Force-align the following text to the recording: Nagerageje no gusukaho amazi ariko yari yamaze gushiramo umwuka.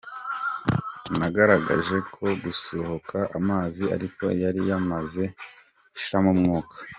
Nagerageje 1.19 1.95
no 2.23 2.31
gusukaho 2.43 3.27
amazi 3.39 3.83
ariko 3.95 4.23
yari 4.43 4.61
yamaze 4.69 5.23
gushiramo 5.93 6.29
umwuka. 6.35 6.75